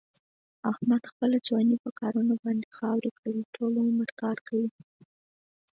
احمد 0.71 1.03
خپله 1.11 1.37
ځواني 1.47 1.75
په 1.83 1.89
کارونو 1.99 2.33
باندې 2.43 2.67
خاورې 2.77 3.09
کړله. 3.17 3.43
ټول 3.55 3.73
عمر 3.85 4.09
کار 4.21 4.37
کوي. 4.47 4.69